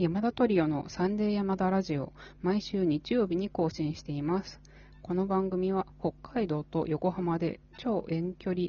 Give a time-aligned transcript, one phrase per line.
[0.00, 4.58] 山田トリオのサンデー山田ラジオ、毎週日曜日に更新しています。
[5.02, 8.68] この番組は北海道と横浜で超遠距離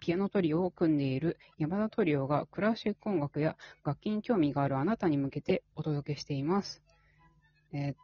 [0.00, 6.82] ピアノトリオを組んでいる山田トリオがクラシック音楽や楽器に興味があるあなたに向けてお届けしています。
[7.72, 7.94] えー、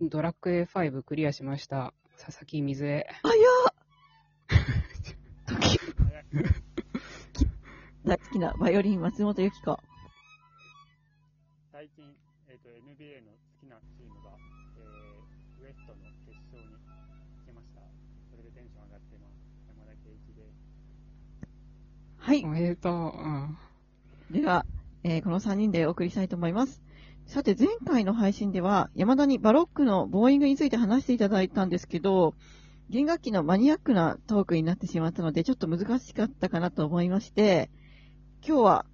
[0.00, 1.94] ドラッグ A5 クリアしました。
[2.18, 3.06] 佐々木水江。
[3.22, 3.34] あや
[8.04, 9.78] 大好きなバイオリン松本由紀子。
[13.00, 14.36] NBA の好きなチームが、
[14.76, 17.80] えー、ウエストの決勝に行きました。
[18.30, 19.40] それでテンション上がってます。
[19.72, 20.60] 山田圭一です。
[22.18, 22.44] はい。
[22.44, 22.92] おめでとう。
[22.92, 23.56] うん。
[24.30, 24.66] では、
[25.02, 26.82] えー、この3人でお送りしたいと思います。
[27.24, 32.34] さて、前回の配信では、山田にバロックのボーイングについて話していただいたんですけど、
[32.90, 37.70] 弦楽器のマニアックなトークになってしまったので、ちょっと難しかったかなと思いまして、
[38.46, 38.86] 今日は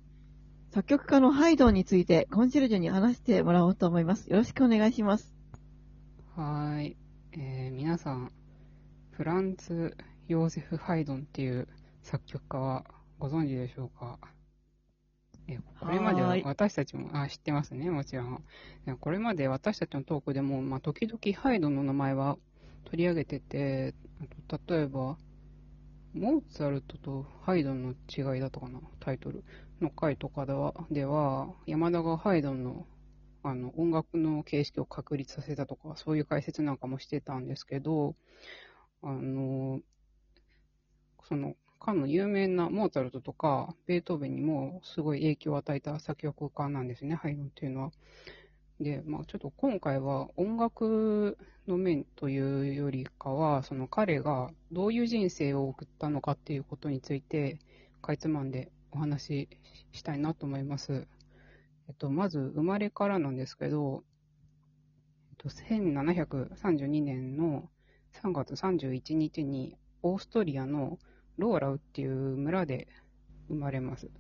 [0.77, 4.29] 作曲家のハイドンについてコンシェルジュに話してもらおうと思います。
[4.29, 5.35] よろしくお願いします。
[6.35, 6.99] はい。
[7.33, 8.31] えー、皆さん、
[9.13, 9.97] フランツ・
[10.29, 11.67] ヨーゼフ・ハイドンっていう
[12.03, 12.85] 作曲家は
[13.19, 14.19] ご存知でしょうか？
[15.49, 18.45] えこれまでは私たちも、あ、知ってますね、もちろん。
[19.01, 22.37] これまで私たちのトークでも、まあ、時々ハイドンの名前は
[22.85, 23.95] 取り上げてて、
[24.69, 25.17] 例えば、
[26.17, 29.45] モーツァルトとハイドンの違いだったかな、タイトル。
[29.81, 32.87] の回とかでは、では山田がハイドンの
[33.43, 38.17] あの音楽の形式を確立させたとか、そういう解説なんかもしてたんですけど、
[39.03, 39.81] あの、
[41.29, 47.93] その、かの有名なモーツァルトとか、ベートーベンにもすごい影響を与えた作曲家なんですね、ハイドンっていうのは。
[48.81, 57.59] で、まあちょっと今回は音楽の面というよりかは、その彼がどういう人生を送ったのかっていうことについて、
[58.03, 59.49] かいつまんでお話し
[59.93, 61.07] したいなと思います。
[61.89, 64.03] えっと、まず、生まれからなんですけど、
[65.31, 67.69] えっと、1732年の
[68.23, 70.99] 3月31日に、オーストリアの
[71.37, 72.89] ローラウっていう村で
[73.49, 74.11] 生まれます。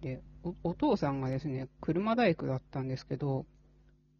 [0.00, 0.22] で、
[0.62, 3.46] お父さんがですね、車大工だったんですけど、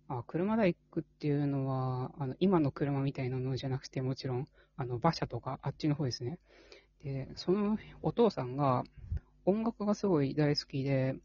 [0.09, 6.39] あ車大工っていうのは、あの今の車みたいなのじゃなくて、もちろん、あの馬車とか、あっちの方ですね。
[7.05, 8.85] で、そのお父さんが、
[9.45, 11.17] 音楽がすごい大好きで、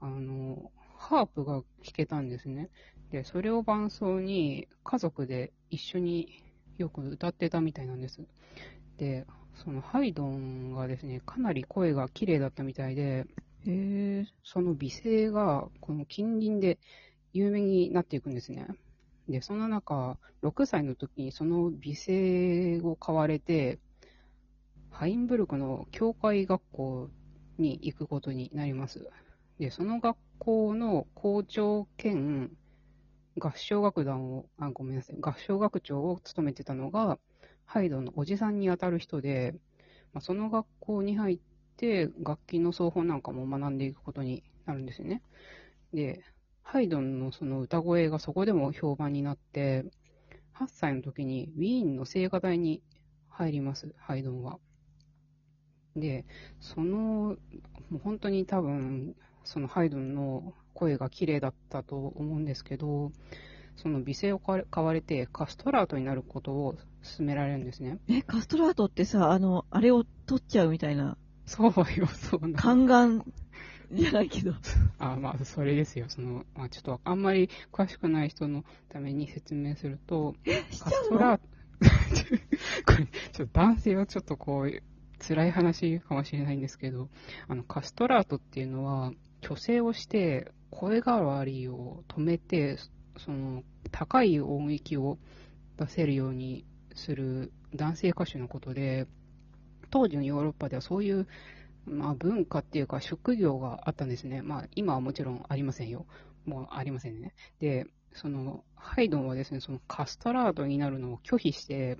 [0.00, 2.70] あの、ハープが弾けたんですね。
[3.10, 6.42] で、それを伴奏に家族で一緒に
[6.78, 8.20] よく歌ってたみたいなんです。
[8.96, 13.26] で、そのハイドンがですね、かなり声が綺麗だったみたいで、
[13.66, 16.78] へその美声がこの近隣で
[17.36, 18.66] 有名になっていくんですね。
[19.28, 23.78] で、その中、6歳の時にその美声を買われて、
[24.90, 27.10] ハインブルクの教会学校
[27.58, 29.08] に行くことになります。
[29.58, 32.50] で、その学校の校長兼
[33.38, 37.18] 合唱楽団を、あ、ごめんなさい、合唱学長を務めてたのが、
[37.66, 39.54] ハイドのおじさんにあたる人で、
[40.12, 41.40] まあ、その学校に入っ
[41.76, 45.22] て、楽器の奏法なんかも学んでいくことになるんですよね。
[45.92, 46.24] で、
[46.68, 49.84] ハイドンのその歌声がそこでも評判になって、
[50.58, 52.82] 8歳の時にウィーンの聖歌隊に
[53.30, 54.58] 入ります、ハイドンは。
[55.94, 56.26] で、
[56.60, 57.36] その、も
[57.94, 63.12] う本当に多分、そのハイドンの声が綺麗だったと思うんですけど、
[63.76, 66.74] その美声を買われてカストラートになることを
[67.16, 68.00] 勧められるんですね。
[68.08, 71.16] え、カストラートってさ、あの、あれを取っちゃうみたいな。
[71.44, 72.58] そうよ、そうな。
[72.58, 73.24] 宦官
[73.92, 74.54] じゃないけど。
[74.98, 76.06] あ、まあ、それですよ。
[76.08, 80.34] その、まあ、ちょっとあんまり詳しくない人のために説明すると、
[80.80, 81.46] カストラート、
[82.86, 84.82] これ、ちょっと男性はちょっとこう、
[85.18, 87.08] 辛い話かもしれないんですけど、
[87.48, 92.78] あの、カストラートっていうのは、虚勢をして、声変わりを止めて、
[93.18, 95.18] その、高い音域を
[95.78, 96.64] 出せるように
[96.94, 99.06] する男性歌手のことで、
[99.90, 101.26] 当時のヨーロッパではそういう、
[101.86, 104.42] まあ、文化っていうか職業があったんですね。
[104.42, 106.06] まあ、今はもちろんありませんよ。
[106.44, 107.34] もうありませんね。
[107.60, 111.98] で、その、ハイドンはですね、そのカストラートになるのを拒否して、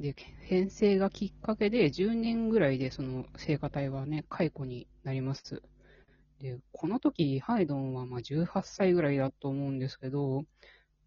[0.00, 5.62] で、編成がきっかけで10年ぐらいでその聖歌隊はね、解雇になります。
[6.40, 10.44] で、この時、ハイドンはまあ18歳ぐらいだと思うんですけど、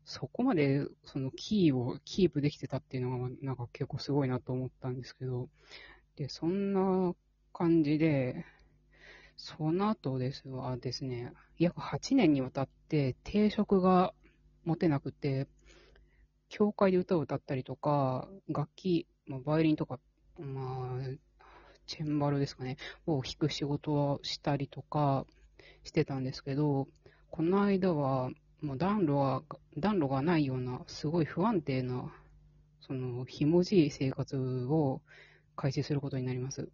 [0.05, 5.49] そこまでそのキーをキープできてたっていうのがなんか結構すごいなと思ったんですけど、
[6.15, 7.13] で、そんな
[7.57, 8.45] 感じで、
[9.35, 14.13] その後ですはですね、約8年にわたって定職が
[14.63, 15.47] 持てなくて、
[16.49, 19.99] 教会で歌を歌ったりとか、楽器、まあ、バイオリンとか、
[20.37, 21.47] まあ、
[21.87, 22.77] チェンバロですかね、
[23.07, 25.25] を弾く仕事をしたりとか
[25.83, 26.87] してたんですけど、
[27.31, 28.29] この間は、
[28.61, 29.41] もう暖炉が、
[29.79, 32.13] 暖炉がないような、すごい不安定な、
[32.81, 34.37] その、ひもじい生活
[34.69, 35.01] を
[35.55, 36.69] 開始することになります。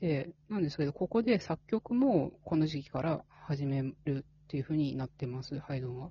[0.00, 6.10] で、なんですけど、ここで作曲もこの時期から始めるっていう風になってます、ハイドンは。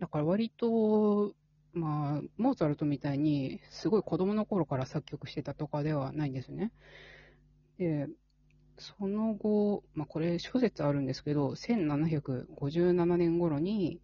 [0.00, 1.34] だから割と、
[1.72, 6.72] まあ、モーツァルトみたいに、すごい子供の頃から作曲してたとかではないんですね。
[7.78, 8.08] で、
[8.78, 14.00] その後、まあ、これ諸説あるんですけど、1757年頃に、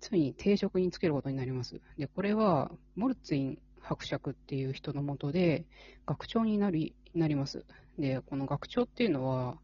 [0.00, 1.80] ついに定職につけることになります。
[1.96, 5.66] で、これは、モルツィン伯爵っていう人のもとで、
[6.06, 7.64] 学長になり、なります。
[7.98, 9.58] で、この学長っていうのは、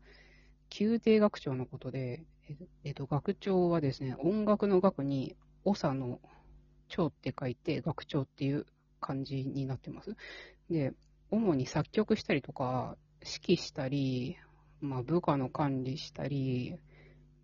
[0.78, 2.24] 宮廷学長のことで、
[2.84, 6.20] えっと、学長はですね、音楽の学に、長の
[6.88, 8.66] 長って書いて、学長っていう
[9.00, 10.16] 感じになってます。
[10.70, 10.92] で、
[11.30, 14.36] 主に作曲したりとか、指揮したり、
[14.80, 16.76] まあ、部下の管理したり、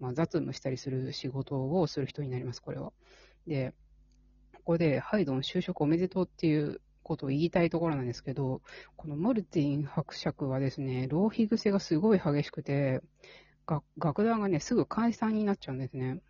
[0.00, 2.92] まあ、雑務したりする仕事をする人になります、これは。
[3.46, 3.74] で、
[4.54, 8.62] ここで、ハイドン就職おめでとうっていうことを言いたいところなんですけど、
[8.96, 13.00] このモルティン伯爵はですね、浪費癖がすごい激しくて、
[13.96, 16.20] 楽団がね、すぐ解散になっちゃうんですね。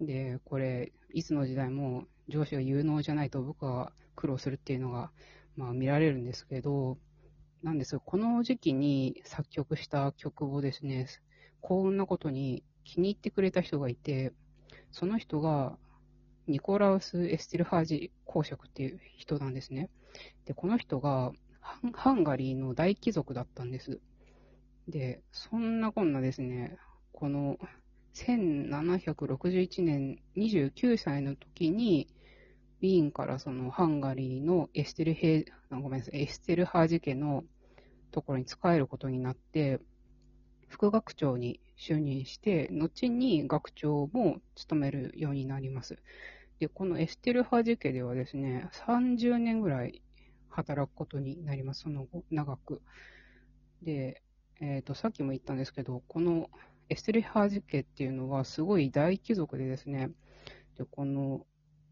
[0.00, 5.10] で、これ、いつの時代も上司が有能じゃないと僕は苦労するっていうのが、
[5.56, 6.98] まあ見られるんですけど、
[7.62, 11.08] なんですこの時期に作曲した曲をですね、
[11.60, 14.32] 幸運なことに気に入ってくれた人がいて、
[14.92, 15.76] その人が
[16.46, 19.90] ニコラウス・エステルハージ公爵っていう人なんですね。
[20.44, 21.32] で、この人が
[21.92, 24.00] ハンガリーの大貴族だったんです。
[24.88, 26.78] で、そんなこんなですね、
[27.12, 27.58] この
[28.14, 32.08] 1761年29歳の時に、
[32.80, 37.44] ウィーンからそのハンガリーのエステルヘごめんなさい、エステルハージ家の
[38.10, 39.80] ところに仕えることになって、
[40.68, 45.98] 副学長に就任して、後に学長も務めるようになります。
[46.58, 50.02] で、このエステルハージ家ではですね、30年ぐらい
[50.48, 52.82] 働くことになります、その後、長く。
[53.82, 54.22] で、
[54.60, 56.50] えっ、ー、と、さっきも言ったんですけど、この
[56.88, 60.10] エステルハージ家っていうのはすごい大貴族でですね、
[60.76, 61.46] で、この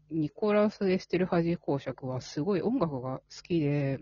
[0.09, 3.99] ニコラス・エステルハジ公爵はすごい音楽が好きで、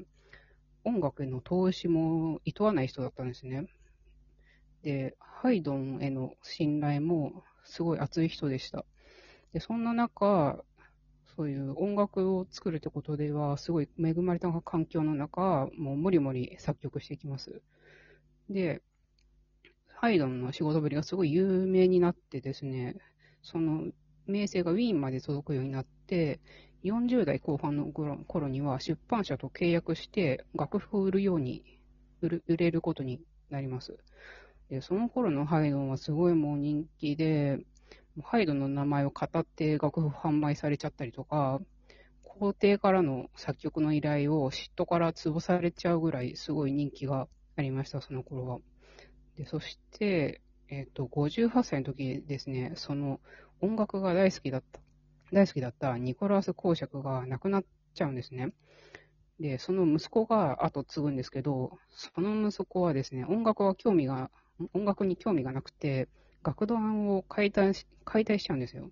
[0.83, 3.67] 音楽への投資も厭わない人だったんですね。
[4.83, 8.85] で、ハイドンへの信頼もすごい熱い人でした。
[9.55, 10.61] で、そんな中、
[11.37, 17.61] そういう音楽を作るってことでは、すごい恵まれた環境の中、もうもりもり作曲していきます。
[18.49, 18.81] で、
[19.87, 22.97] ハイドンの仕事ぶりがすごい有名になってですね、
[23.43, 23.87] その
[24.27, 26.41] 名声がウィーンまで届くようになって、
[26.83, 31.79] 40代後半の頃には出版社と契約して楽譜を売るように
[32.19, 33.97] 売る、売れることになります。
[34.69, 37.65] で、その頃のハイドンはすごいもう人気で、
[38.23, 41.59] ハイドの名前を語って楽譜販売されちゃったりとか、
[42.23, 48.59] 皇帝からの作曲の依頼を嫉妬から潰されちゃうぐらいすごい人気がありました、その頃は。
[49.37, 53.19] で、そして、えっ、ー、と、58歳の時ですね、その
[53.61, 54.79] 音楽が大好きだった、
[55.31, 57.63] 大好きだったニコラス公爵が亡くなっ
[57.93, 58.51] ちゃうんですね。
[59.39, 64.31] で、その息子が後継ぐんですけど、その息子はですね、音楽は興味が、
[64.73, 66.07] 音楽に興味がなくて、
[66.45, 68.91] 楽団を解体し解体しちゃうんですよ。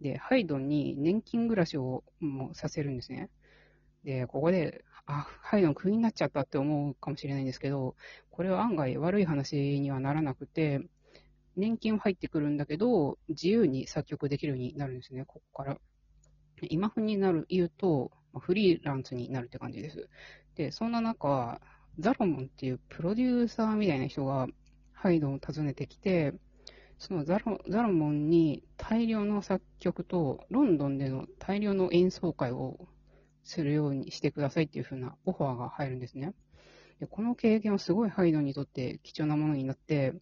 [0.00, 3.28] で、ハイドンに年金暮らしをもうさせるんですね。
[4.04, 7.94] で、ここで、あ、ハイドンクビになっちゃったって思うかもしれないんですけど、
[8.30, 10.80] これは案外悪い話にはならなくて、
[11.56, 15.78] 年金は入ってくるんだけど、自由に作曲できるようになるんですね、ここから。
[16.70, 20.08] 今風になる、言うと、フリーランスになるって感じです。
[20.56, 21.60] で、そんな中、
[21.98, 24.48] ザロモンっていうプロデューサーみたいな人が
[24.92, 26.32] ハイドンを訪ねてきて、
[26.98, 32.88] そのザロザロモンに大量の作曲と、ロンドンでの大量の演奏会を
[33.42, 36.34] するようにしてくださいっていう風なオファーが入るんですね。
[37.00, 40.14] でこの経験はすごいハイドンにとって貴重なものになって、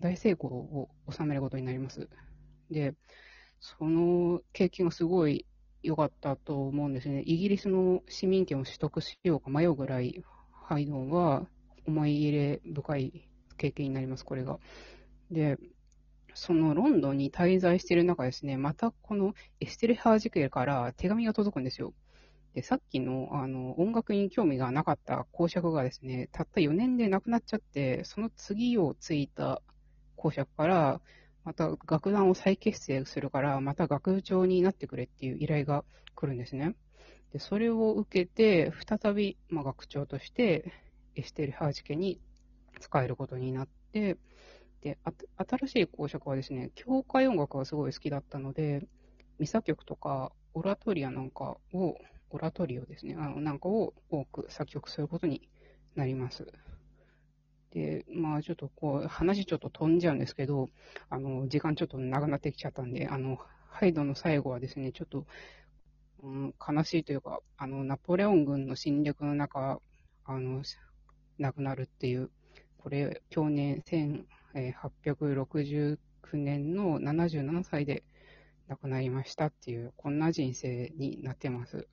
[0.00, 2.08] 大成功を収めることになります。
[2.70, 2.94] で、
[3.60, 5.46] その経験がすごい
[5.82, 7.22] 良かったと思うんですね。
[7.22, 11.46] イギリスの市民権を取得しようか迷うぐらい、ハイドンは
[11.86, 14.58] 思い入れ深い経験になります、これが。
[15.30, 15.58] で、
[16.38, 21.92] そのロンドンに滞在している中ですね、またこのエステルハージ家から手紙が届くんですよ。
[22.54, 29.60] で、さっきの、あの、音楽に興味がなかった公爵がですね、たった4年で亡くなっちゃって、その次をついた
[30.14, 31.00] 公爵から、
[31.44, 36.76] また楽団を再結成するから、また学長になってくれっていう依頼が来るんですね。
[37.32, 40.72] で、それを受けて、再び、まあ、学長として、
[41.16, 42.20] エステル・ハージ家に
[42.78, 44.16] 使えることになって、
[44.80, 44.98] で、
[45.36, 48.86] 新しい公職はですね、教会音楽がすごい好きだったので、
[49.38, 51.96] ミサ曲とか、オラトリアなんかを、
[52.30, 55.48] オラトリオですね、あのなんかを多く作曲することに
[55.94, 56.46] なります。
[57.70, 60.68] で、まあちょっとこう、話ちょっと飛んじゃうんですけど、
[61.10, 65.26] あの、時間ちょっと長くなってきちゃったんで、あの、ハイドの最後はですね、ちょっと、
[66.22, 69.80] うん、悲しいというか、あの、ナポレオン軍の侵略の中、
[70.24, 70.62] あの、
[71.38, 72.30] 亡くなるっていう、
[72.78, 73.82] これ、去年
[74.54, 75.98] 1869
[76.34, 78.04] 年の77歳で
[78.68, 81.88] 亡くなりましたっていう、こんな人生になってます。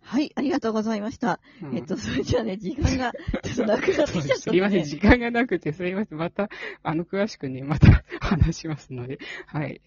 [0.00, 1.38] はい、ありがとうございました。
[1.62, 3.12] うん、えっと、それじゃあね、時間が
[3.44, 6.18] ちょっとなくなってきちゃった、ね、すいません、時間がなくて、すいません。
[6.18, 6.48] また、
[6.82, 9.82] あの、詳しくね、また 話しますので、はい。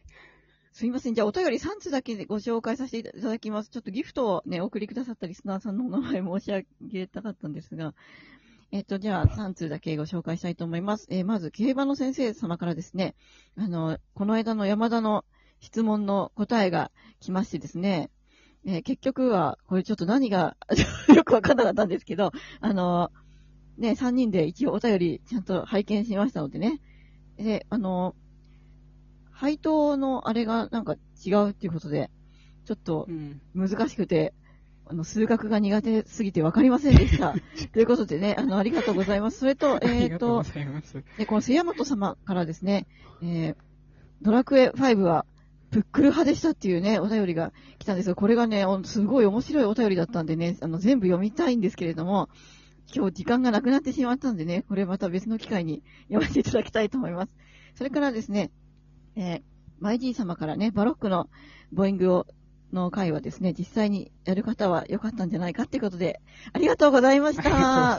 [0.74, 1.16] すいません。
[1.16, 3.70] じゃあ、お便り3つだけでご紹介させていただきます。
[3.70, 7.94] ちょっとギフトをね、お送りくださったリスナーさんのお名前申し上げたかったんですが、
[8.74, 11.06] えっと、じゃあ、3通だけご紹介したいと思います。
[11.10, 13.16] えー、まず、競馬の先生様からですね、
[13.58, 15.26] あの、この間の山田の
[15.60, 18.10] 質問の答えが来ましてですね、
[18.64, 20.56] えー、結局は、これちょっと何が
[21.14, 23.12] よくわかんなかったんですけど、あの、
[23.78, 26.80] ね、3人で一応お便りちゃんと拝見しましたのでね。
[27.36, 28.16] で、あの、
[29.32, 32.10] 配当のあれがなんか違うっていうことで、
[32.64, 33.10] ちょっと
[33.54, 34.41] 難しくて、うん、
[34.86, 37.34] あの、数学が苦手すぎてわかりませんでした。
[37.74, 39.40] ということでね、あの、ありがとうございます。
[39.40, 40.44] それと、 えっ、ー、と、
[41.18, 42.88] で、この瀬山様からですね、
[43.22, 43.56] えー、
[44.22, 45.26] ドラクエ5は
[45.72, 52.30] プックル派でしたっていうね、お便りが来たんですが、これがね、すごい面白いお便りだったんでね、あの、全部読みたいんですけれども、
[52.94, 57.36] 今日時間がなくなってしまったんでね、これまた別の機会に 読ませていただきたいと思います。
[57.76, 58.52] それからですね、
[59.16, 59.42] えー、
[59.80, 61.30] マイジー様からね、バロックの
[61.72, 62.28] ボーイングを
[62.74, 66.22] の回はですね、実際にやる方は良かったんじゃないかっていうことで、
[66.54, 67.50] ありがとうございました。